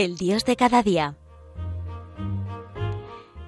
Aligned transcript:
El 0.00 0.14
Dios 0.14 0.44
de 0.44 0.54
cada 0.54 0.84
día. 0.84 1.16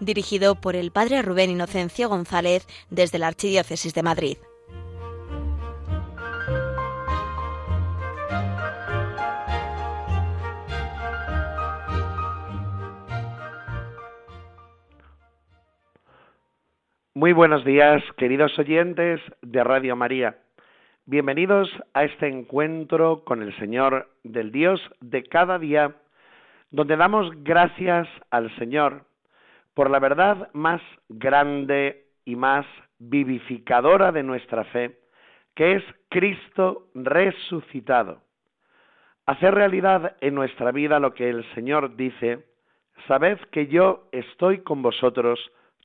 Dirigido 0.00 0.56
por 0.60 0.74
el 0.74 0.90
Padre 0.90 1.22
Rubén 1.22 1.48
Inocencio 1.48 2.08
González 2.08 2.66
desde 2.90 3.20
la 3.20 3.28
Archidiócesis 3.28 3.94
de 3.94 4.02
Madrid. 4.02 4.36
Muy 17.14 17.32
buenos 17.32 17.64
días, 17.64 18.02
queridos 18.16 18.58
oyentes 18.58 19.20
de 19.42 19.62
Radio 19.62 19.94
María. 19.94 20.36
Bienvenidos 21.06 21.68
a 21.94 22.02
este 22.02 22.26
encuentro 22.26 23.22
con 23.22 23.40
el 23.40 23.56
Señor 23.60 24.10
del 24.24 24.50
Dios 24.50 24.80
de 25.00 25.22
cada 25.22 25.60
día, 25.60 25.94
donde 26.70 26.96
damos 26.96 27.30
gracias 27.42 28.08
al 28.30 28.54
Señor 28.56 29.04
por 29.74 29.90
la 29.90 29.98
verdad 29.98 30.50
más 30.52 30.80
grande 31.08 32.06
y 32.24 32.36
más 32.36 32.66
vivificadora 32.98 34.12
de 34.12 34.22
nuestra 34.22 34.64
fe, 34.64 34.98
que 35.54 35.76
es 35.76 35.84
Cristo 36.08 36.88
resucitado. 36.94 38.22
Hacer 39.26 39.54
realidad 39.54 40.16
en 40.20 40.34
nuestra 40.34 40.72
vida 40.72 40.98
lo 40.98 41.14
que 41.14 41.28
el 41.28 41.44
Señor 41.54 41.96
dice, 41.96 42.46
sabed 43.06 43.38
que 43.52 43.66
yo 43.68 44.08
estoy 44.12 44.60
con 44.62 44.82
vosotros 44.82 45.38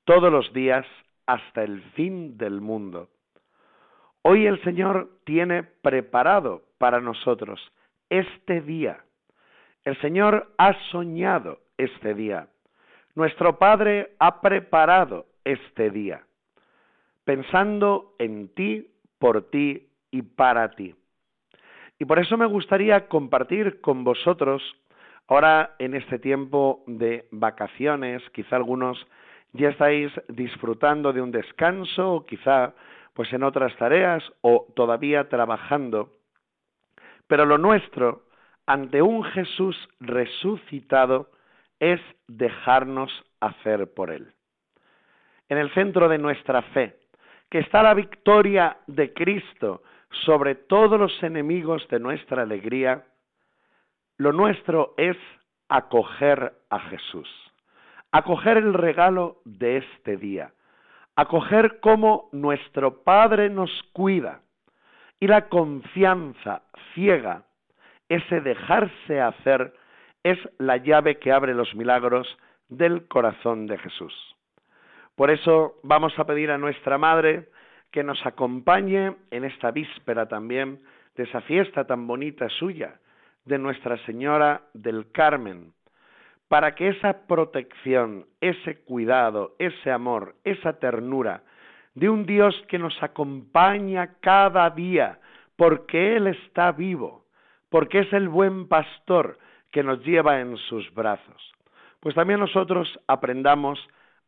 todos 0.04 0.32
los 0.32 0.52
días 0.54 0.86
hasta 1.26 1.64
el 1.64 1.82
fin 1.94 2.38
del 2.38 2.62
mundo. 2.62 3.10
Hoy 4.22 4.48
el 4.48 4.62
Señor 4.64 5.10
tiene 5.24 5.64
preparado 5.64 6.64
para 6.78 7.00
nosotros 7.00 7.62
este 8.10 8.62
día. 8.62 9.04
El 9.86 9.96
Señor 10.02 10.52
ha 10.58 10.74
soñado 10.90 11.60
este 11.78 12.16
día. 12.16 12.48
Nuestro 13.14 13.60
Padre 13.60 14.16
ha 14.18 14.42
preparado 14.42 15.28
este 15.44 15.92
día, 15.92 16.24
pensando 17.24 18.16
en 18.18 18.50
ti, 18.50 18.90
por 19.20 19.50
ti 19.52 19.88
y 20.10 20.24
para 20.24 20.72
ti. 20.72 20.96
Y 22.00 22.06
por 22.06 22.18
eso 22.18 22.36
me 22.36 22.48
gustaría 22.48 23.08
compartir 23.08 23.80
con 23.80 24.04
vosotros, 24.04 24.64
ahora 25.28 25.76
en 25.78 25.94
este 25.94 26.18
tiempo 26.18 26.84
de 26.88 27.28
vacaciones, 27.30 28.24
quizá 28.32 28.56
algunos 28.56 29.06
ya 29.54 29.70
estáis 29.70 30.12
disfrutando 30.28 31.14
de 31.14 31.22
un 31.22 31.32
descanso, 31.32 32.16
o 32.16 32.26
quizá 32.26 32.74
pues 33.14 33.32
en 33.32 33.44
otras 33.44 33.74
tareas 33.78 34.24
o 34.42 34.66
todavía 34.76 35.30
trabajando. 35.30 36.10
Pero 37.28 37.46
lo 37.46 37.58
nuestro, 37.58 38.25
ante 38.66 39.02
un 39.02 39.24
Jesús 39.24 39.78
resucitado, 40.00 41.30
es 41.80 42.00
dejarnos 42.28 43.12
hacer 43.40 43.94
por 43.94 44.12
Él. 44.12 44.34
En 45.50 45.58
el 45.58 45.72
centro 45.74 46.10
de 46.10 46.18
nuestra 46.18 46.62
fe, 46.62 46.98
que 47.50 47.60
está 47.60 47.84
la 47.84 47.94
victoria 47.94 48.78
de 48.88 49.14
Cristo 49.14 49.84
sobre 50.26 50.56
todos 50.56 51.00
los 51.00 51.24
enemigos 51.24 51.88
de 51.90 52.00
nuestra 52.00 52.44
alegría, 52.44 53.06
lo 54.18 54.32
nuestro 54.32 54.94
es 54.98 55.18
acoger 55.68 56.54
a 56.70 56.80
Jesús 56.80 57.30
acoger 58.16 58.56
el 58.56 58.74
regalo 58.74 59.42
de 59.44 59.76
este 59.76 60.16
día, 60.16 60.54
acoger 61.18 61.82
cómo 61.82 62.30
nuestro 62.32 63.04
Padre 63.04 63.50
nos 63.50 63.70
cuida 63.92 64.40
y 65.20 65.28
la 65.28 65.50
confianza 65.50 66.62
ciega, 66.94 67.44
ese 68.10 68.42
dejarse 68.42 69.22
hacer, 69.22 69.74
es 70.24 70.38
la 70.58 70.78
llave 70.78 71.20
que 71.20 71.32
abre 71.32 71.54
los 71.54 71.74
milagros 71.76 72.28
del 72.70 73.08
corazón 73.08 73.68
de 73.68 73.78
Jesús. 73.78 74.14
Por 75.16 75.32
eso 75.32 75.76
vamos 75.84 76.18
a 76.20 76.26
pedir 76.26 76.52
a 76.52 76.58
nuestra 76.58 76.98
Madre 76.98 77.50
que 77.92 78.04
nos 78.04 78.26
acompañe 78.26 79.16
en 79.32 79.46
esta 79.46 79.72
víspera 79.72 80.28
también 80.28 80.82
de 81.16 81.24
esa 81.24 81.42
fiesta 81.42 81.86
tan 81.86 82.08
bonita 82.08 82.50
suya, 82.50 83.00
de 83.46 83.58
Nuestra 83.58 83.98
Señora 84.06 84.64
del 84.74 85.12
Carmen, 85.12 85.72
para 86.48 86.76
que 86.76 86.90
esa 86.90 87.28
protección, 87.28 88.26
ese 88.42 88.82
cuidado, 88.84 89.56
ese 89.60 89.92
amor, 89.92 90.36
esa 90.44 90.80
ternura 90.80 91.44
de 91.94 92.10
un 92.10 92.26
Dios 92.26 92.56
que 92.68 92.78
nos 92.78 93.02
acompaña 93.02 94.16
cada 94.20 94.70
día, 94.72 95.20
porque 95.56 96.18
Él 96.18 96.28
está 96.28 96.72
vivo, 96.72 97.25
porque 97.76 98.00
es 98.00 98.14
el 98.14 98.30
buen 98.30 98.70
pastor 98.70 99.38
que 99.70 99.84
nos 99.84 100.00
lleva 100.06 100.40
en 100.40 100.56
sus 100.56 100.94
brazos, 100.94 101.54
pues 102.00 102.16
también 102.16 102.40
nosotros 102.40 102.88
aprendamos 103.06 103.78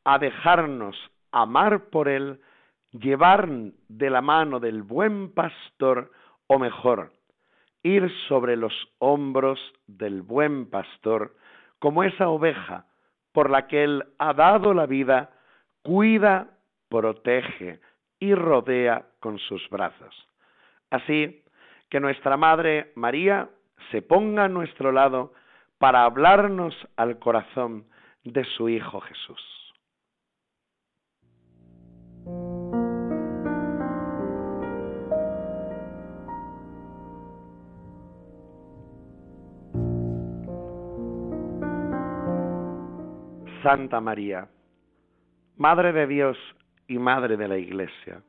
a 0.03 0.19
dejarnos 0.19 0.97
amar 1.31 1.85
por 1.85 2.09
Él, 2.09 2.41
llevar 2.91 3.47
de 3.87 4.09
la 4.09 4.19
mano 4.19 4.59
del 4.59 4.83
buen 4.83 5.33
pastor, 5.33 6.11
o 6.47 6.59
mejor, 6.59 7.13
ir 7.83 8.11
sobre 8.27 8.57
los 8.57 8.73
hombros 8.99 9.61
del 9.87 10.23
buen 10.23 10.69
pastor, 10.69 11.33
como 11.79 12.03
esa 12.03 12.27
oveja 12.27 12.83
por 13.31 13.49
la 13.49 13.65
que 13.67 13.85
Él 13.85 14.03
ha 14.19 14.33
dado 14.33 14.73
la 14.73 14.87
vida, 14.87 15.29
cuida, 15.83 16.49
protege 16.89 17.79
y 18.19 18.35
rodea 18.35 19.05
con 19.21 19.39
sus 19.39 19.69
brazos. 19.69 20.27
Así 20.89 21.45
que 21.89 21.99
nuestra 21.99 22.37
Madre 22.37 22.91
María 22.95 23.49
se 23.91 24.01
ponga 24.01 24.45
a 24.45 24.49
nuestro 24.49 24.91
lado 24.91 25.33
para 25.77 26.03
hablarnos 26.03 26.75
al 26.95 27.19
corazón 27.19 27.85
de 28.23 28.43
su 28.43 28.69
Hijo 28.69 28.99
Jesús. 29.01 29.57
Santa 43.63 43.99
María, 43.99 44.47
Madre 45.57 45.91
de 45.91 46.07
Dios 46.07 46.37
y 46.87 46.99
Madre 46.99 47.37
de 47.37 47.47
la 47.47 47.57
Iglesia. 47.57 48.21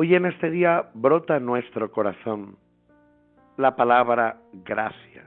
Hoy 0.00 0.14
en 0.14 0.26
este 0.26 0.48
día 0.48 0.90
brota 0.94 1.40
nuestro 1.40 1.90
corazón 1.90 2.56
la 3.56 3.74
palabra 3.74 4.40
gracias. 4.52 5.26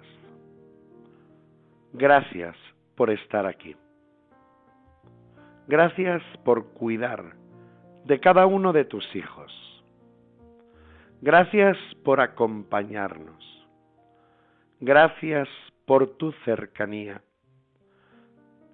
Gracias 1.91 2.55
por 2.95 3.09
estar 3.09 3.45
aquí. 3.45 3.75
Gracias 5.67 6.23
por 6.45 6.71
cuidar 6.71 7.35
de 8.05 8.21
cada 8.21 8.45
uno 8.45 8.71
de 8.71 8.85
tus 8.85 9.13
hijos. 9.13 9.51
Gracias 11.19 11.77
por 12.05 12.21
acompañarnos. 12.21 13.67
Gracias 14.79 15.49
por 15.85 16.15
tu 16.15 16.31
cercanía. 16.45 17.21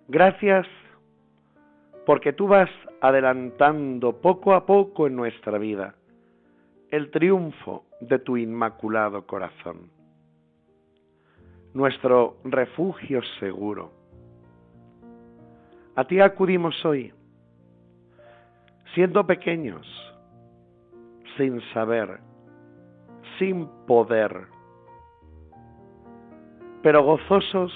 Gracias 0.08 0.68
porque 2.08 2.32
tú 2.32 2.48
vas 2.48 2.70
adelantando 3.02 4.22
poco 4.22 4.54
a 4.54 4.66
poco 4.66 5.08
en 5.08 5.18
nuestra 5.18 5.58
vida 5.58 5.94
el 6.90 7.12
triunfo 7.12 7.84
de 8.00 8.18
tu 8.20 8.38
inmaculado 8.38 9.28
corazón, 9.28 9.92
nuestro 11.74 12.38
refugio 12.46 13.22
seguro. 13.42 13.92
A 15.98 16.06
ti 16.06 16.22
acudimos 16.22 16.74
hoy, 16.86 17.14
siendo 18.96 19.28
pequeños, 19.28 19.86
sin 21.36 21.60
saber, 21.74 22.22
sin 23.38 23.68
poder, 23.86 24.48
pero 26.82 27.04
gozosos 27.04 27.74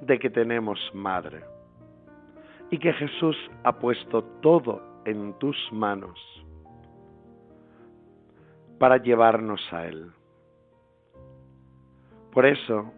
de 0.00 0.20
que 0.20 0.30
tenemos 0.30 0.78
madre 0.94 1.51
y 2.72 2.78
que 2.78 2.94
Jesús 2.94 3.36
ha 3.64 3.78
puesto 3.78 4.24
todo 4.40 4.80
en 5.04 5.34
tus 5.34 5.56
manos 5.72 6.18
para 8.78 8.96
llevarnos 8.96 9.60
a 9.72 9.86
Él. 9.86 10.10
Por 12.32 12.46
eso, 12.46 12.90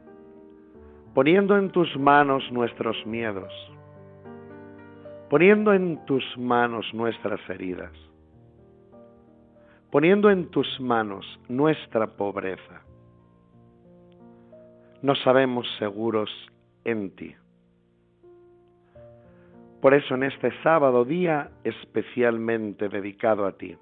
poniendo 1.12 1.58
en 1.58 1.70
tus 1.70 1.94
manos 1.98 2.44
nuestros 2.52 3.04
miedos, 3.04 3.52
poniendo 5.28 5.74
en 5.74 6.04
tus 6.06 6.24
manos 6.38 6.86
nuestras 6.94 7.40
heridas, 7.50 7.90
poniendo 9.90 10.30
en 10.30 10.50
tus 10.50 10.80
manos 10.80 11.26
nuestra 11.48 12.06
pobreza, 12.06 12.80
no 15.02 15.16
sabemos 15.16 15.66
seguros 15.80 16.30
en 16.84 17.10
ti. 17.16 17.34
Por 19.84 19.92
eso 19.92 20.14
en 20.14 20.22
este 20.22 20.50
sábado 20.62 21.04
día 21.04 21.50
especialmente 21.62 22.88
dedicado 22.88 23.44
a 23.44 23.52
ti, 23.52 23.76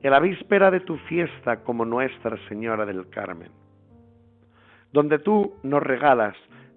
en 0.00 0.10
la 0.10 0.18
víspera 0.20 0.70
de 0.70 0.80
tu 0.80 0.96
fiesta 0.96 1.62
como 1.64 1.84
Nuestra 1.84 2.38
Señora 2.48 2.86
del 2.86 3.10
Carmen, 3.10 3.52
donde 4.94 5.18
tú 5.18 5.52
nos 5.62 5.82
regalas 5.82 6.34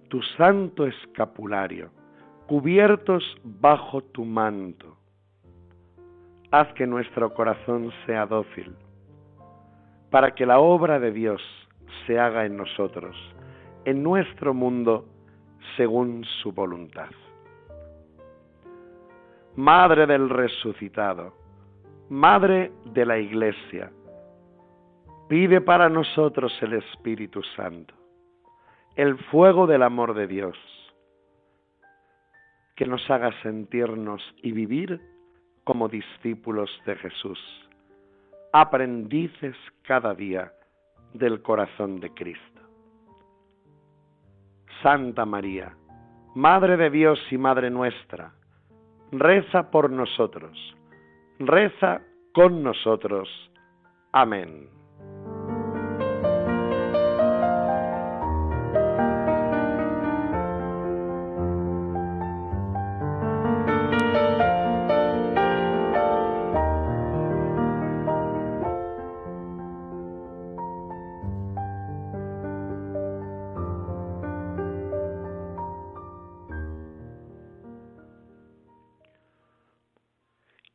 tu 0.08 0.20
santo 0.36 0.86
escapulario, 0.86 1.92
cubiertos 2.46 3.24
bajo 3.42 4.02
tu 4.02 4.26
manto. 4.26 4.98
Haz 6.50 6.70
que 6.74 6.86
nuestro 6.86 7.32
corazón 7.32 7.90
sea 8.04 8.26
dócil, 8.26 8.76
para 10.10 10.34
que 10.34 10.44
la 10.44 10.60
obra 10.60 11.00
de 11.00 11.10
Dios 11.10 11.40
se 12.06 12.18
haga 12.18 12.44
en 12.44 12.58
nosotros, 12.58 13.16
en 13.86 14.02
nuestro 14.02 14.52
mundo, 14.52 15.06
según 15.78 16.26
su 16.42 16.52
voluntad. 16.52 17.08
Madre 19.56 20.06
del 20.06 20.30
resucitado, 20.30 21.34
Madre 22.08 22.72
de 22.86 23.04
la 23.04 23.18
Iglesia, 23.18 23.90
pide 25.28 25.60
para 25.60 25.88
nosotros 25.88 26.52
el 26.62 26.74
Espíritu 26.74 27.42
Santo, 27.56 27.94
el 28.94 29.18
fuego 29.24 29.66
del 29.66 29.82
amor 29.82 30.14
de 30.14 30.28
Dios, 30.28 30.56
que 32.76 32.86
nos 32.86 33.08
haga 33.10 33.32
sentirnos 33.42 34.22
y 34.42 34.52
vivir 34.52 35.00
como 35.64 35.88
discípulos 35.88 36.70
de 36.86 36.96
Jesús, 36.96 37.38
aprendices 38.52 39.56
cada 39.82 40.14
día 40.14 40.52
del 41.12 41.42
corazón 41.42 41.98
de 41.98 42.14
Cristo. 42.14 42.62
Santa 44.82 45.26
María, 45.26 45.76
Madre 46.36 46.76
de 46.76 46.88
Dios 46.88 47.20
y 47.32 47.36
Madre 47.36 47.68
nuestra, 47.68 48.32
reza 49.12 49.70
por 49.70 49.90
nosotros, 49.90 50.56
reza 51.38 52.02
con 52.32 52.62
nosotros. 52.62 53.28
Amén. 54.12 54.79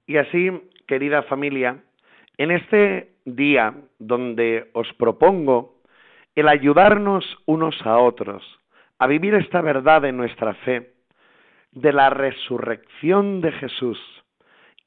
Y 0.07 0.17
así, 0.17 0.51
querida 0.87 1.23
familia, 1.23 1.83
en 2.37 2.51
este 2.51 3.15
día 3.25 3.73
donde 3.97 4.69
os 4.73 4.91
propongo 4.93 5.75
el 6.35 6.47
ayudarnos 6.47 7.25
unos 7.45 7.75
a 7.85 7.97
otros 7.97 8.43
a 8.99 9.07
vivir 9.07 9.33
esta 9.33 9.61
verdad 9.61 10.05
en 10.05 10.17
nuestra 10.17 10.53
fe 10.53 10.93
de 11.71 11.91
la 11.91 12.09
resurrección 12.09 13.41
de 13.41 13.51
Jesús 13.51 13.99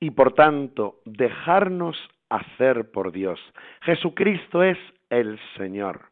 y 0.00 0.10
por 0.10 0.32
tanto 0.34 1.00
dejarnos 1.04 1.96
hacer 2.30 2.90
por 2.90 3.12
Dios. 3.12 3.40
Jesucristo 3.82 4.62
es 4.62 4.78
el 5.10 5.38
Señor. 5.56 6.06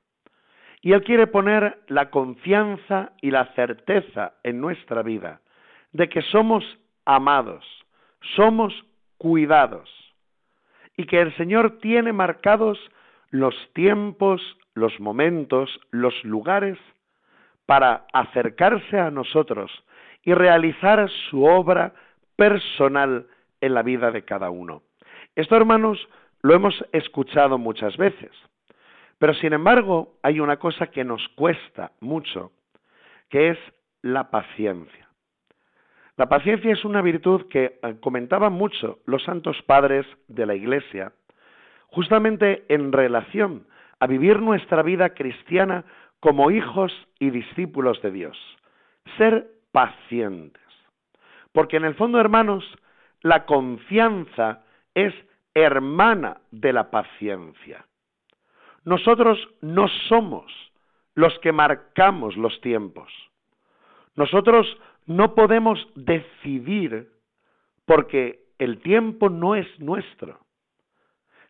Y 0.82 0.92
Él 0.92 1.02
quiere 1.02 1.26
poner 1.26 1.78
la 1.88 2.10
confianza 2.10 3.12
y 3.22 3.30
la 3.30 3.46
certeza 3.54 4.34
en 4.42 4.60
nuestra 4.60 5.02
vida 5.02 5.40
de 5.92 6.08
que 6.08 6.22
somos 6.22 6.64
amados, 7.04 7.64
somos 8.36 8.74
cuidados 9.18 9.90
y 10.96 11.06
que 11.06 11.20
el 11.20 11.34
Señor 11.36 11.78
tiene 11.80 12.12
marcados 12.12 12.78
los 13.30 13.54
tiempos, 13.74 14.40
los 14.74 14.98
momentos, 15.00 15.80
los 15.90 16.14
lugares 16.24 16.78
para 17.66 18.06
acercarse 18.12 18.98
a 18.98 19.10
nosotros 19.10 19.70
y 20.22 20.34
realizar 20.34 21.08
su 21.30 21.44
obra 21.44 21.92
personal 22.36 23.26
en 23.60 23.74
la 23.74 23.82
vida 23.82 24.10
de 24.10 24.24
cada 24.24 24.50
uno. 24.50 24.82
Esto, 25.34 25.56
hermanos, 25.56 26.08
lo 26.42 26.54
hemos 26.54 26.84
escuchado 26.92 27.58
muchas 27.58 27.96
veces, 27.96 28.30
pero 29.18 29.34
sin 29.34 29.52
embargo 29.52 30.14
hay 30.22 30.40
una 30.40 30.58
cosa 30.58 30.88
que 30.88 31.04
nos 31.04 31.26
cuesta 31.30 31.92
mucho, 32.00 32.52
que 33.28 33.50
es 33.50 33.58
la 34.02 34.30
paciencia. 34.30 35.05
La 36.16 36.28
paciencia 36.28 36.72
es 36.72 36.84
una 36.84 37.02
virtud 37.02 37.46
que 37.48 37.78
eh, 37.82 37.96
comentaban 38.00 38.52
mucho 38.52 39.00
los 39.04 39.22
santos 39.24 39.60
padres 39.62 40.06
de 40.28 40.46
la 40.46 40.54
Iglesia, 40.54 41.12
justamente 41.88 42.64
en 42.68 42.92
relación 42.92 43.66
a 44.00 44.06
vivir 44.06 44.40
nuestra 44.40 44.82
vida 44.82 45.10
cristiana 45.10 45.84
como 46.20 46.50
hijos 46.50 46.92
y 47.18 47.30
discípulos 47.30 48.00
de 48.00 48.10
Dios. 48.10 48.38
Ser 49.18 49.46
pacientes. 49.72 50.62
Porque 51.52 51.76
en 51.76 51.84
el 51.84 51.94
fondo, 51.94 52.18
hermanos, 52.18 52.64
la 53.20 53.44
confianza 53.44 54.64
es 54.94 55.14
hermana 55.54 56.38
de 56.50 56.72
la 56.72 56.90
paciencia. 56.90 57.84
Nosotros 58.84 59.38
no 59.60 59.88
somos 60.08 60.52
los 61.14 61.38
que 61.40 61.52
marcamos 61.52 62.36
los 62.36 62.60
tiempos. 62.60 63.12
Nosotros 64.14 64.66
no 65.06 65.34
podemos 65.34 65.78
decidir 65.94 67.10
porque 67.84 68.40
el 68.58 68.80
tiempo 68.80 69.30
no 69.30 69.54
es 69.54 69.66
nuestro. 69.78 70.40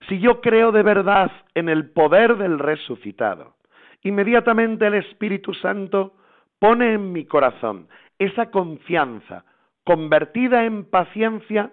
Si 0.08 0.18
yo 0.20 0.40
creo 0.40 0.72
de 0.72 0.82
verdad 0.82 1.32
en 1.54 1.68
el 1.68 1.90
poder 1.90 2.36
del 2.36 2.58
resucitado, 2.58 3.56
inmediatamente 4.02 4.86
el 4.86 4.94
Espíritu 4.94 5.54
Santo 5.54 6.14
pone 6.58 6.92
en 6.94 7.12
mi 7.12 7.24
corazón 7.24 7.88
esa 8.18 8.50
confianza 8.50 9.44
convertida 9.84 10.64
en 10.64 10.84
paciencia 10.84 11.72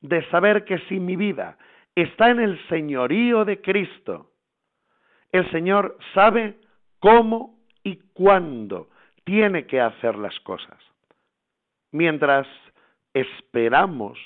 de 0.00 0.24
saber 0.30 0.64
que 0.64 0.78
si 0.88 1.00
mi 1.00 1.16
vida 1.16 1.58
está 1.94 2.30
en 2.30 2.40
el 2.40 2.58
señorío 2.68 3.44
de 3.44 3.60
Cristo, 3.60 4.30
el 5.32 5.50
Señor 5.50 5.98
sabe 6.14 6.58
cómo 7.00 7.58
y 7.82 7.96
cuándo 8.12 8.88
tiene 9.24 9.66
que 9.66 9.80
hacer 9.80 10.16
las 10.16 10.38
cosas 10.40 10.89
mientras 11.92 12.46
esperamos, 13.14 14.18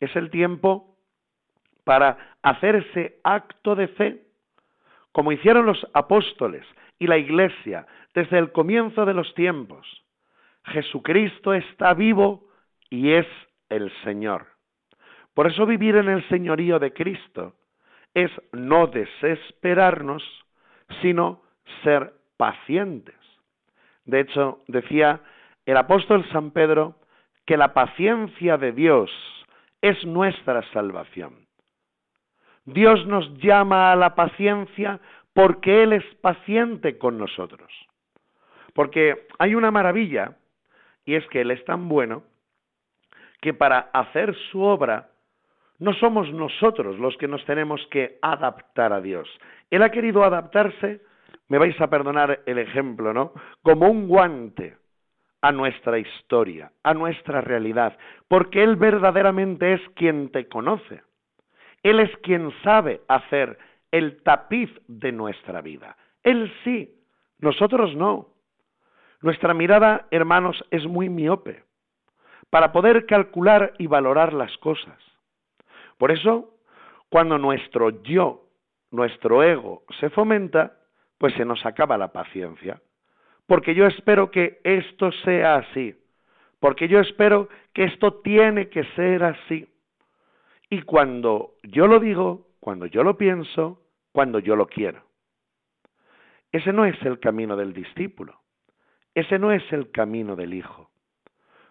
es 0.00 0.14
el 0.16 0.30
tiempo 0.30 0.96
para 1.84 2.36
hacer 2.42 2.76
ese 2.76 3.18
acto 3.22 3.74
de 3.74 3.88
fe, 3.88 4.22
como 5.12 5.32
hicieron 5.32 5.66
los 5.66 5.86
apóstoles 5.94 6.66
y 6.98 7.06
la 7.06 7.18
iglesia 7.18 7.86
desde 8.14 8.38
el 8.38 8.52
comienzo 8.52 9.04
de 9.04 9.14
los 9.14 9.34
tiempos. 9.34 9.86
Jesucristo 10.64 11.52
está 11.52 11.94
vivo 11.94 12.48
y 12.90 13.12
es 13.12 13.26
el 13.68 13.92
Señor. 14.02 14.46
Por 15.34 15.46
eso 15.46 15.66
vivir 15.66 15.96
en 15.96 16.08
el 16.08 16.26
señorío 16.28 16.78
de 16.78 16.92
Cristo 16.92 17.54
es 18.14 18.30
no 18.52 18.86
desesperarnos, 18.86 20.22
sino 21.02 21.42
ser 21.82 22.14
pacientes. 22.36 23.16
De 24.04 24.20
hecho, 24.20 24.60
decía 24.68 25.20
el 25.66 25.76
apóstol 25.76 26.24
San 26.30 26.50
Pedro 26.50 26.96
que 27.46 27.56
la 27.56 27.74
paciencia 27.74 28.56
de 28.56 28.72
Dios 28.72 29.10
es 29.80 30.04
nuestra 30.06 30.62
salvación. 30.72 31.46
Dios 32.64 33.06
nos 33.06 33.30
llama 33.38 33.92
a 33.92 33.96
la 33.96 34.14
paciencia 34.14 35.00
porque 35.34 35.82
Él 35.82 35.92
es 35.92 36.04
paciente 36.22 36.96
con 36.96 37.18
nosotros. 37.18 37.70
Porque 38.72 39.26
hay 39.38 39.54
una 39.54 39.70
maravilla, 39.70 40.36
y 41.04 41.14
es 41.14 41.26
que 41.28 41.42
Él 41.42 41.50
es 41.50 41.64
tan 41.64 41.88
bueno 41.88 42.22
que 43.40 43.52
para 43.52 43.90
hacer 43.92 44.34
su 44.50 44.62
obra 44.62 45.10
no 45.78 45.92
somos 45.94 46.32
nosotros 46.32 46.98
los 46.98 47.16
que 47.18 47.28
nos 47.28 47.44
tenemos 47.44 47.86
que 47.90 48.18
adaptar 48.22 48.92
a 48.92 49.00
Dios. 49.00 49.28
Él 49.70 49.82
ha 49.82 49.90
querido 49.90 50.24
adaptarse, 50.24 51.02
me 51.48 51.58
vais 51.58 51.78
a 51.80 51.90
perdonar 51.90 52.40
el 52.46 52.58
ejemplo, 52.58 53.12
¿no? 53.12 53.32
Como 53.62 53.90
un 53.90 54.08
guante 54.08 54.78
a 55.44 55.52
nuestra 55.52 55.98
historia, 55.98 56.72
a 56.82 56.94
nuestra 56.94 57.42
realidad, 57.42 57.98
porque 58.28 58.62
Él 58.62 58.76
verdaderamente 58.76 59.74
es 59.74 59.80
quien 59.94 60.30
te 60.30 60.48
conoce. 60.48 61.02
Él 61.82 62.00
es 62.00 62.10
quien 62.22 62.50
sabe 62.62 63.02
hacer 63.08 63.58
el 63.90 64.22
tapiz 64.22 64.70
de 64.88 65.12
nuestra 65.12 65.60
vida. 65.60 65.98
Él 66.22 66.50
sí, 66.64 66.98
nosotros 67.40 67.94
no. 67.94 68.30
Nuestra 69.20 69.52
mirada, 69.52 70.06
hermanos, 70.10 70.64
es 70.70 70.86
muy 70.86 71.10
miope 71.10 71.62
para 72.48 72.72
poder 72.72 73.04
calcular 73.04 73.74
y 73.76 73.86
valorar 73.86 74.32
las 74.32 74.56
cosas. 74.56 74.96
Por 75.98 76.10
eso, 76.10 76.56
cuando 77.10 77.36
nuestro 77.36 78.02
yo, 78.02 78.48
nuestro 78.90 79.42
ego 79.42 79.82
se 80.00 80.08
fomenta, 80.08 80.78
pues 81.18 81.34
se 81.34 81.44
nos 81.44 81.66
acaba 81.66 81.98
la 81.98 82.12
paciencia 82.14 82.80
porque 83.46 83.74
yo 83.74 83.86
espero 83.86 84.30
que 84.30 84.60
esto 84.64 85.12
sea 85.24 85.56
así, 85.56 85.94
porque 86.60 86.88
yo 86.88 87.00
espero 87.00 87.48
que 87.72 87.84
esto 87.84 88.20
tiene 88.20 88.68
que 88.68 88.84
ser 88.96 89.22
así. 89.24 89.68
Y 90.70 90.82
cuando 90.82 91.54
yo 91.62 91.86
lo 91.86 92.00
digo, 92.00 92.48
cuando 92.60 92.86
yo 92.86 93.02
lo 93.04 93.18
pienso, 93.18 93.82
cuando 94.12 94.38
yo 94.38 94.56
lo 94.56 94.66
quiero. 94.66 95.02
Ese 96.50 96.72
no 96.72 96.84
es 96.84 97.00
el 97.02 97.20
camino 97.20 97.56
del 97.56 97.72
discípulo. 97.72 98.40
Ese 99.14 99.38
no 99.38 99.52
es 99.52 99.62
el 99.72 99.90
camino 99.90 100.36
del 100.36 100.54
Hijo. 100.54 100.90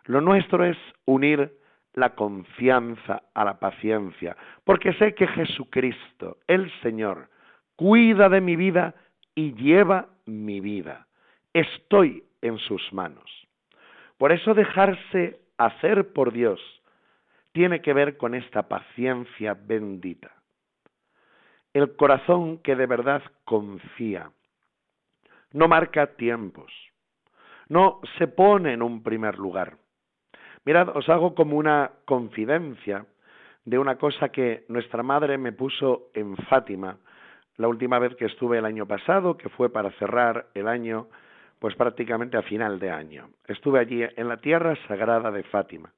Lo 0.05 0.21
nuestro 0.21 0.65
es 0.65 0.77
unir 1.05 1.57
la 1.93 2.15
confianza 2.15 3.23
a 3.33 3.45
la 3.45 3.59
paciencia, 3.59 4.35
porque 4.63 4.93
sé 4.93 5.13
que 5.13 5.27
Jesucristo, 5.27 6.37
el 6.47 6.71
Señor, 6.81 7.29
cuida 7.75 8.29
de 8.29 8.41
mi 8.41 8.55
vida 8.55 8.95
y 9.35 9.53
lleva 9.53 10.07
mi 10.25 10.59
vida. 10.59 11.07
Estoy 11.53 12.23
en 12.41 12.57
sus 12.57 12.91
manos. 12.91 13.47
Por 14.17 14.31
eso 14.31 14.53
dejarse 14.53 15.39
hacer 15.57 16.13
por 16.13 16.31
Dios 16.31 16.59
tiene 17.51 17.81
que 17.81 17.93
ver 17.93 18.17
con 18.17 18.33
esta 18.33 18.67
paciencia 18.67 19.53
bendita. 19.53 20.31
El 21.73 21.95
corazón 21.95 22.57
que 22.59 22.75
de 22.75 22.85
verdad 22.85 23.21
confía 23.45 24.31
no 25.51 25.67
marca 25.67 26.15
tiempos, 26.15 26.73
no 27.69 28.01
se 28.17 28.27
pone 28.27 28.73
en 28.73 28.81
un 28.81 29.03
primer 29.03 29.37
lugar. 29.37 29.77
Mirad, 30.65 30.89
os 30.95 31.07
hago 31.09 31.35
como 31.35 31.57
una 31.57 31.91
confidencia 32.05 33.05
de 33.65 33.77
una 33.77 33.97
cosa 33.97 34.29
que 34.29 34.65
nuestra 34.67 35.03
madre 35.03 35.37
me 35.37 35.51
puso 35.51 36.09
en 36.13 36.35
Fátima 36.37 36.97
la 37.57 37.67
última 37.67 37.99
vez 37.99 38.15
que 38.15 38.25
estuve 38.25 38.57
el 38.57 38.65
año 38.65 38.87
pasado, 38.87 39.37
que 39.37 39.49
fue 39.49 39.71
para 39.71 39.91
cerrar 39.91 40.47
el 40.55 40.67
año, 40.67 41.07
pues 41.63 41.77
prácticamente 41.77 42.35
a 42.35 42.41
final 42.41 42.77
de 42.77 42.91
año. 42.91 43.29
Estuve 43.47 43.79
allí 43.79 44.03
en 44.17 44.27
la 44.27 44.35
tierra 44.35 44.75
sagrada 44.85 45.31
de 45.31 45.43
Fátima. 45.43 45.93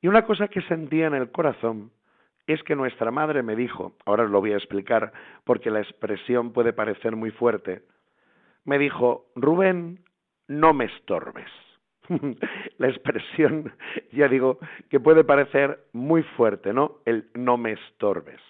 Y 0.00 0.06
una 0.06 0.24
cosa 0.24 0.46
que 0.46 0.62
sentía 0.62 1.08
en 1.08 1.14
el 1.14 1.32
corazón 1.32 1.90
es 2.46 2.62
que 2.62 2.76
nuestra 2.76 3.10
madre 3.10 3.42
me 3.42 3.56
dijo, 3.56 3.96
ahora 4.06 4.22
os 4.22 4.30
lo 4.30 4.38
voy 4.38 4.52
a 4.52 4.56
explicar 4.58 5.12
porque 5.42 5.72
la 5.72 5.80
expresión 5.80 6.52
puede 6.52 6.72
parecer 6.72 7.16
muy 7.16 7.32
fuerte, 7.32 7.82
me 8.64 8.78
dijo, 8.78 9.26
Rubén, 9.34 10.04
no 10.46 10.72
me 10.72 10.84
estorbes. 10.84 11.50
la 12.78 12.88
expresión, 12.88 13.72
ya 14.12 14.28
digo, 14.28 14.60
que 14.88 15.00
puede 15.00 15.24
parecer 15.24 15.80
muy 15.92 16.22
fuerte, 16.22 16.72
¿no? 16.72 16.98
El 17.06 17.28
no 17.34 17.56
me 17.56 17.72
estorbes. 17.72 18.40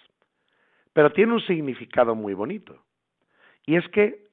Pero 0.93 1.13
tiene 1.13 1.33
un 1.33 1.41
significado 1.41 2.15
muy 2.15 2.35
bonito. 2.35 2.77
Y 3.65 3.77
es 3.77 3.89
que 3.89 4.29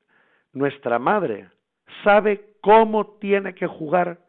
nuestra 0.52 1.00
madre 1.00 1.48
sabe 2.04 2.56
cómo 2.62 3.18
tiene 3.20 3.54
que 3.56 3.68
jugar 3.68 4.20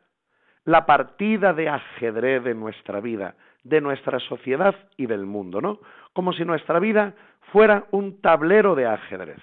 la 0.65 0.87
partida 0.87 1.53
de 1.53 1.69
ajedrez 1.69 2.45
de 2.45 2.55
nuestra 2.55 3.01
vida, 3.01 3.35
de 3.65 3.81
nuestra 3.81 4.19
sociedad 4.21 4.75
y 4.97 5.07
del 5.07 5.25
mundo, 5.25 5.61
¿no? 5.61 5.81
Como 6.13 6.33
si 6.33 6.45
nuestra 6.45 6.79
vida 6.79 7.15
fuera 7.53 7.87
un 7.91 8.21
tablero 8.21 8.75
de 8.75 8.87
ajedrez. 8.87 9.43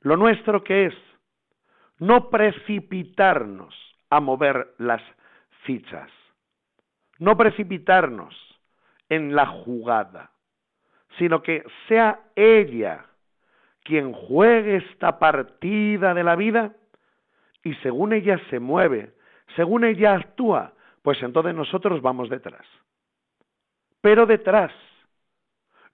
Lo 0.00 0.16
nuestro 0.16 0.64
que 0.64 0.86
es 0.86 0.94
no 1.98 2.30
precipitarnos 2.30 3.74
a 4.08 4.20
mover 4.20 4.74
las 4.78 5.02
fichas, 5.64 6.10
no 7.18 7.36
precipitarnos 7.36 8.34
en 9.10 9.36
la 9.36 9.46
jugada, 9.46 10.30
sino 11.18 11.42
que 11.42 11.64
sea 11.86 12.20
ella 12.34 13.09
quien 13.90 14.12
juegue 14.12 14.76
esta 14.76 15.18
partida 15.18 16.14
de 16.14 16.22
la 16.22 16.36
vida 16.36 16.76
y 17.64 17.74
según 17.82 18.12
ella 18.12 18.40
se 18.48 18.60
mueve, 18.60 19.14
según 19.56 19.82
ella 19.82 20.14
actúa, 20.14 20.74
pues 21.02 21.20
entonces 21.24 21.56
nosotros 21.56 22.00
vamos 22.00 22.30
detrás. 22.30 22.64
Pero 24.00 24.26
detrás, 24.26 24.70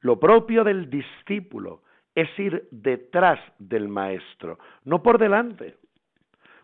lo 0.01 0.21
propio 0.21 0.63
del 0.63 0.91
discípulo 0.91 1.85
es 2.15 2.29
ir 2.39 2.69
detrás 2.71 3.41
del 3.59 3.89
maestro, 3.89 4.59
no 4.85 5.03
por 5.03 5.17
delante. 5.17 5.77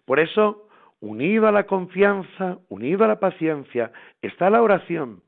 Por 0.05 0.21
eso, 0.21 0.69
unido 1.01 1.49
a 1.49 1.53
la 1.53 1.65
confianza, 1.65 2.59
unido 2.69 3.07
a 3.07 3.09
la 3.09 3.21
paciencia, 3.21 3.91
está 4.21 4.51
la 4.51 4.61
oración, 4.61 5.23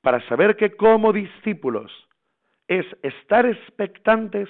para 0.00 0.24
saber 0.28 0.54
que 0.54 0.76
como 0.76 1.12
discípulos 1.12 1.90
es 2.68 2.86
estar 3.02 3.46
expectantes 3.46 4.48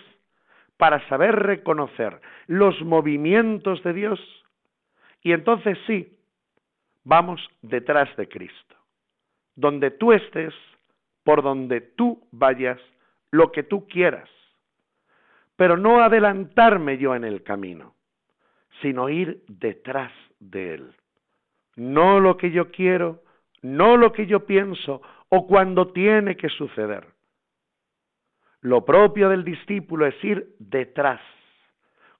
para 0.80 1.06
saber 1.08 1.36
reconocer 1.36 2.20
los 2.48 2.80
movimientos 2.82 3.82
de 3.84 3.92
Dios 3.92 4.40
y 5.22 5.32
entonces 5.32 5.78
sí, 5.86 6.16
vamos 7.04 7.46
detrás 7.62 8.08
de 8.16 8.28
Cristo. 8.28 8.76
Donde 9.54 9.90
tú 9.90 10.12
estés, 10.12 10.54
por 11.22 11.42
donde 11.42 11.82
tú 11.82 12.26
vayas, 12.32 12.80
lo 13.30 13.52
que 13.52 13.62
tú 13.62 13.86
quieras. 13.86 14.28
Pero 15.56 15.76
no 15.76 16.00
adelantarme 16.00 16.96
yo 16.96 17.14
en 17.14 17.24
el 17.24 17.42
camino, 17.42 17.94
sino 18.80 19.10
ir 19.10 19.42
detrás 19.48 20.12
de 20.38 20.74
Él. 20.74 20.94
No 21.76 22.20
lo 22.20 22.38
que 22.38 22.50
yo 22.50 22.70
quiero, 22.70 23.22
no 23.60 23.98
lo 23.98 24.12
que 24.12 24.26
yo 24.26 24.46
pienso 24.46 25.02
o 25.28 25.46
cuando 25.46 25.92
tiene 25.92 26.36
que 26.36 26.48
suceder. 26.48 27.06
Lo 28.62 28.84
propio 28.84 29.28
del 29.28 29.44
discípulo 29.44 30.06
es 30.06 30.24
ir 30.24 30.54
detrás, 30.58 31.20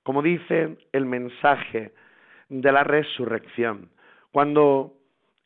como 0.02 0.22
dice 0.22 0.78
el 0.92 1.04
mensaje 1.04 1.92
de 2.48 2.72
la 2.72 2.84
resurrección. 2.84 3.90
Cuando 4.32 4.94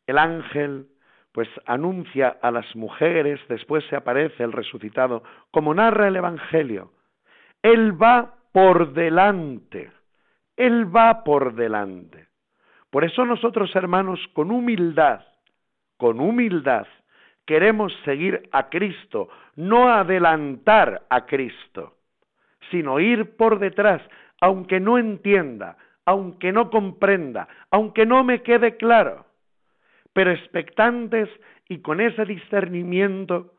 el 0.07 0.17
ángel 0.17 0.87
pues 1.35 1.49
anuncia 1.65 2.37
a 2.41 2.49
las 2.49 2.73
mujeres, 2.77 3.41
después 3.49 3.83
se 3.89 3.97
aparece 3.97 4.41
el 4.41 4.53
resucitado, 4.53 5.21
como 5.51 5.73
narra 5.73 6.07
el 6.07 6.15
Evangelio. 6.15 6.93
Él 7.61 8.01
va 8.01 8.35
por 8.53 8.93
delante, 8.93 9.91
Él 10.55 10.95
va 10.95 11.25
por 11.25 11.55
delante. 11.55 12.29
Por 12.89 13.03
eso 13.03 13.25
nosotros, 13.25 13.75
hermanos, 13.75 14.17
con 14.31 14.49
humildad, 14.49 15.25
con 15.97 16.21
humildad, 16.21 16.87
queremos 17.45 17.93
seguir 18.03 18.49
a 18.51 18.69
Cristo, 18.69 19.29
no 19.55 19.89
adelantar 19.89 21.03
a 21.09 21.25
Cristo, 21.25 21.95
sino 22.71 22.99
ir 22.99 23.35
por 23.35 23.59
detrás, 23.59 24.01
aunque 24.41 24.79
no 24.79 24.97
entienda, 24.97 25.77
aunque 26.05 26.51
no 26.51 26.69
comprenda, 26.69 27.47
aunque 27.71 28.05
no 28.05 28.23
me 28.23 28.41
quede 28.41 28.77
claro, 28.77 29.25
pero 30.13 30.31
expectantes 30.31 31.29
y 31.67 31.79
con 31.79 32.01
ese 32.01 32.25
discernimiento 32.25 33.53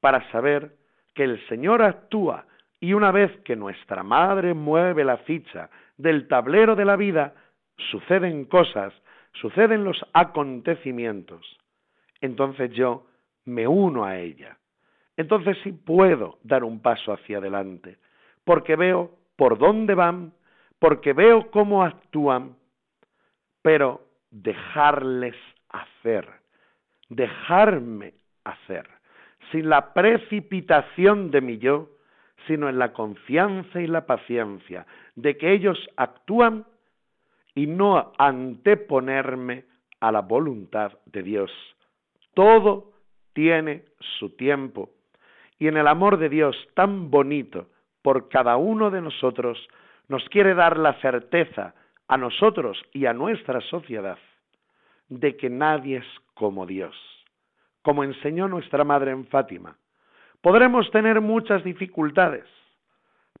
para 0.00 0.30
saber 0.30 0.72
que 1.14 1.24
el 1.24 1.46
Señor 1.48 1.82
actúa 1.82 2.46
y 2.80 2.92
una 2.92 3.12
vez 3.12 3.30
que 3.44 3.56
nuestra 3.56 4.02
madre 4.02 4.52
mueve 4.52 5.04
la 5.04 5.18
ficha 5.18 5.70
del 5.96 6.28
tablero 6.28 6.74
de 6.74 6.84
la 6.84 6.96
vida, 6.96 7.34
suceden 7.90 8.44
cosas, 8.44 8.92
suceden 9.32 9.84
los 9.84 10.04
acontecimientos. 10.12 11.58
Entonces 12.20 12.70
yo 12.72 13.06
me 13.44 13.66
uno 13.66 14.04
a 14.04 14.18
ella. 14.18 14.58
Entonces 15.16 15.56
sí 15.62 15.72
puedo 15.72 16.38
dar 16.42 16.64
un 16.64 16.80
paso 16.80 17.12
hacia 17.12 17.38
adelante, 17.38 17.98
porque 18.44 18.76
veo 18.76 19.12
por 19.36 19.58
dónde 19.58 19.94
van, 19.94 20.32
porque 20.78 21.12
veo 21.12 21.50
cómo 21.50 21.84
actúan, 21.84 22.56
pero 23.62 24.02
dejarles 24.30 25.36
hacer, 25.68 26.28
dejarme 27.08 28.14
hacer, 28.44 28.88
sin 29.52 29.68
la 29.68 29.94
precipitación 29.94 31.30
de 31.30 31.40
mi 31.40 31.58
yo, 31.58 31.88
sino 32.46 32.68
en 32.68 32.78
la 32.78 32.92
confianza 32.92 33.80
y 33.80 33.86
la 33.86 34.04
paciencia 34.06 34.86
de 35.14 35.36
que 35.36 35.52
ellos 35.52 35.78
actúan 35.96 36.66
y 37.54 37.66
no 37.66 38.12
anteponerme 38.18 39.64
a 40.00 40.12
la 40.12 40.20
voluntad 40.20 40.92
de 41.06 41.22
Dios. 41.22 41.50
Todo 42.34 42.93
tiene 43.34 43.84
su 44.18 44.30
tiempo 44.30 44.90
y 45.58 45.68
en 45.68 45.76
el 45.76 45.86
amor 45.86 46.18
de 46.18 46.28
Dios 46.28 46.56
tan 46.74 47.10
bonito 47.10 47.68
por 48.02 48.28
cada 48.28 48.56
uno 48.56 48.90
de 48.90 49.00
nosotros, 49.00 49.58
nos 50.08 50.28
quiere 50.28 50.54
dar 50.54 50.78
la 50.78 50.94
certeza 51.00 51.74
a 52.08 52.16
nosotros 52.16 52.82
y 52.92 53.06
a 53.06 53.12
nuestra 53.12 53.60
sociedad 53.62 54.18
de 55.08 55.36
que 55.36 55.48
nadie 55.48 55.98
es 55.98 56.06
como 56.34 56.66
Dios, 56.66 56.94
como 57.82 58.04
enseñó 58.04 58.48
nuestra 58.48 58.84
Madre 58.84 59.12
en 59.12 59.26
Fátima. 59.26 59.78
Podremos 60.40 60.90
tener 60.90 61.20
muchas 61.20 61.64
dificultades, 61.64 62.44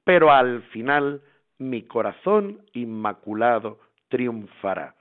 pero 0.04 0.32
al 0.32 0.62
final 0.64 1.20
mi 1.58 1.82
corazón 1.82 2.60
inmaculado 2.72 3.80
triunfará. 4.08 4.94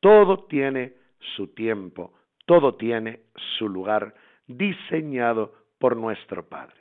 Todo 0.00 0.44
tiene 0.44 0.92
su 1.36 1.48
tiempo, 1.54 2.12
todo 2.44 2.74
tiene 2.74 3.20
su 3.58 3.68
lugar 3.68 4.14
diseñado 4.48 5.52
por 5.78 5.96
nuestro 5.96 6.48
Padre. 6.48 6.74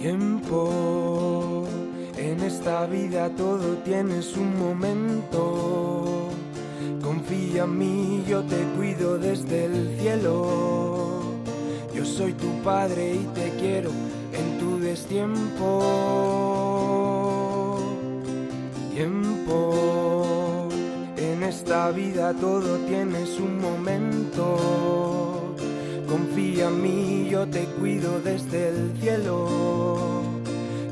Tiempo 0.00 1.66
En 2.16 2.40
esta 2.40 2.86
vida 2.86 3.28
todo 3.36 3.76
tienes 3.78 4.36
un 4.36 4.58
momento. 4.58 6.28
Confía 7.02 7.64
en 7.64 7.78
mí, 7.78 8.24
yo 8.26 8.42
te 8.44 8.56
cuido 8.76 9.18
desde 9.18 9.64
el 9.64 9.98
cielo. 9.98 11.22
Yo 11.92 12.04
soy 12.04 12.32
tu 12.34 12.62
padre 12.62 13.14
y 13.14 13.24
te 13.34 13.50
quiero 13.58 13.90
en 14.96 15.02
tu 15.02 15.02
destiempo. 15.02 15.78
Tiempo. 18.94 20.68
En 21.16 21.42
esta 21.42 21.90
vida 21.90 22.32
todo 22.34 22.78
tienes 22.86 23.38
un 23.38 23.60
momento. 23.60 25.54
Confía 26.08 26.68
en 26.68 26.82
mí, 26.82 27.28
yo 27.30 27.46
te 27.46 27.64
cuido 27.78 28.20
desde 28.20 28.68
el 28.68 28.92
cielo. 29.00 30.22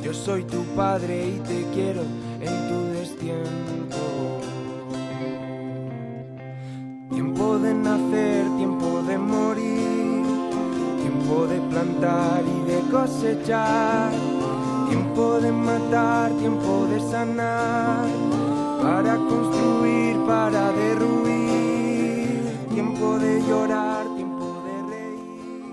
Yo 0.03 0.13
soy 0.13 0.45
tu 0.45 0.63
padre 0.77 1.29
y 1.29 1.39
te 1.41 1.65
quiero 1.75 2.03
en 2.41 2.69
tu 2.69 2.79
destiempo. 2.99 4.03
Tiempo 7.11 7.59
de 7.59 7.75
nacer, 7.75 8.34
tiempo 11.35 11.47
de 11.49 11.61
plantar 11.69 12.43
y 12.45 12.61
de 12.71 12.81
cosechar, 12.93 14.13
tiempo 14.89 15.41
de 15.41 15.51
matar, 15.51 16.31
tiempo 16.39 16.87
de 16.87 17.01
sanar, 17.01 18.07
para 18.81 19.17
construir, 19.17 20.17
para 20.27 20.71
derruir, 20.73 22.39
tiempo 22.73 23.19
de 23.19 23.41
llorar, 23.49 24.07
tiempo 24.15 24.63
de 24.63 24.75
reír, 24.91 25.65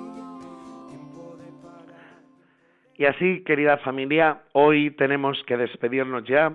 tiempo 0.90 1.38
de 1.38 1.52
parar. 1.62 2.24
Y 2.96 3.06
así, 3.06 3.44
querida 3.44 3.78
familia, 3.78 4.42
hoy 4.54 4.92
tenemos 4.92 5.44
que 5.46 5.58
despedirnos 5.58 6.24
ya, 6.24 6.54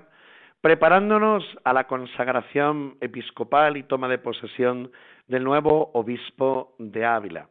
preparándonos 0.60 1.44
a 1.62 1.72
la 1.72 1.86
consagración 1.86 2.96
episcopal 3.00 3.76
y 3.76 3.84
toma 3.84 4.08
de 4.08 4.18
posesión 4.18 4.90
del 5.28 5.44
nuevo 5.44 5.90
obispo 5.94 6.75
de 6.78 7.04
Ávila. 7.04 7.48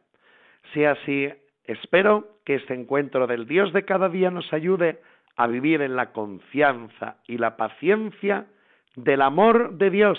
Si 0.74 0.84
así, 0.84 1.32
espero 1.66 2.38
que 2.44 2.54
este 2.54 2.74
encuentro 2.74 3.26
del 3.26 3.46
Dios 3.46 3.72
de 3.72 3.84
cada 3.84 4.08
día 4.08 4.30
nos 4.30 4.52
ayude 4.52 5.00
a 5.36 5.46
vivir 5.46 5.82
en 5.82 5.96
la 5.96 6.12
confianza 6.12 7.18
y 7.26 7.38
la 7.38 7.56
paciencia 7.56 8.46
del 8.94 9.22
amor 9.22 9.76
de 9.76 9.90
Dios, 9.90 10.18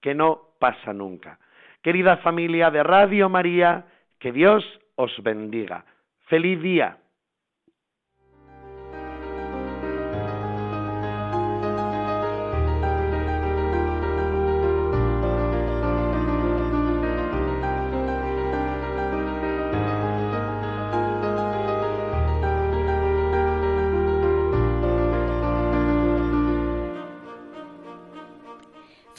que 0.00 0.14
no 0.14 0.50
pasa 0.58 0.92
nunca. 0.92 1.38
Querida 1.82 2.18
familia 2.18 2.70
de 2.70 2.82
Radio 2.82 3.28
María, 3.28 3.86
que 4.18 4.32
Dios 4.32 4.64
os 4.96 5.12
bendiga. 5.22 5.84
Feliz 6.26 6.60
día. 6.62 6.98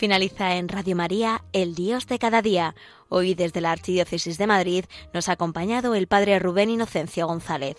Finaliza 0.06 0.58
en 0.58 0.70
Radio 0.70 0.96
María 0.96 1.44
El 1.52 1.74
Dios 1.74 2.06
de 2.06 2.20
cada 2.20 2.44
día. 2.44 2.76
Hoy 3.10 3.34
desde 3.34 3.60
la 3.60 3.72
Archidiócesis 3.72 4.38
de 4.38 4.46
Madrid 4.46 4.86
nos 5.15 5.30
ha 5.30 5.32
acompañado 5.32 5.96
el 5.96 6.06
Padre 6.06 6.38
Rubén 6.38 6.70
Inocencio 6.70 7.26
González. 7.26 7.78